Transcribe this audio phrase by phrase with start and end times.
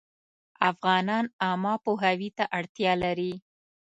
[0.71, 3.33] افغانان عامه پوهاوي ته اړتیا لري